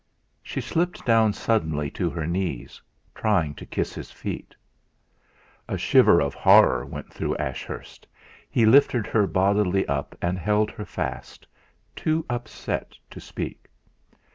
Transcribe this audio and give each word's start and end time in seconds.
She 0.41 0.61
slipped 0.61 1.05
down 1.05 1.31
suddenly 1.33 1.91
to 1.91 2.09
her 2.09 2.25
knees, 2.25 2.81
trying 3.13 3.53
to 3.53 3.67
kiss 3.67 3.93
his 3.93 4.09
feet. 4.09 4.55
A 5.69 5.77
shiver 5.77 6.19
of 6.19 6.33
horror 6.33 6.83
went 6.87 7.13
through 7.13 7.35
Ashurst; 7.37 8.07
he 8.49 8.65
lifted 8.65 9.05
her 9.05 9.25
up 9.25 9.33
bodily 9.33 9.85
and 10.19 10.39
held 10.39 10.71
her 10.71 10.85
fast 10.85 11.45
too 11.95 12.25
upset 12.31 12.97
to 13.11 13.19
speak. 13.19 13.67